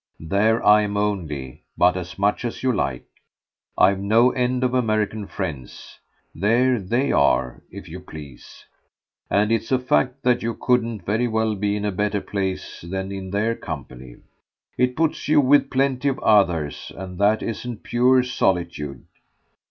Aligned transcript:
There 0.19 0.65
I 0.65 0.81
am 0.81 0.97
only 0.97 1.61
but 1.77 1.95
as 1.95 2.17
much 2.17 2.43
as 2.43 2.63
you 2.63 2.71
like. 2.71 3.05
I've 3.77 3.99
no 3.99 4.31
end 4.31 4.63
of 4.63 4.73
American 4.73 5.27
friends: 5.27 5.99
there 6.33 6.79
THEY 6.79 7.11
are, 7.11 7.61
if 7.69 7.87
you 7.87 7.99
please, 7.99 8.65
and 9.29 9.51
it's 9.51 9.71
a 9.71 9.77
fact 9.77 10.23
that 10.23 10.41
you 10.41 10.55
couldn't 10.55 11.05
very 11.05 11.27
well 11.27 11.53
be 11.53 11.75
in 11.75 11.85
a 11.85 11.91
better 11.91 12.19
place 12.19 12.81
than 12.81 13.11
in 13.11 13.29
their 13.29 13.53
company. 13.53 14.15
It 14.75 14.95
puts 14.95 15.27
you 15.27 15.39
with 15.39 15.69
plenty 15.69 16.07
of 16.07 16.17
others 16.21 16.91
and 16.97 17.19
that 17.19 17.43
isn't 17.43 17.83
pure 17.83 18.23
solitude." 18.23 19.05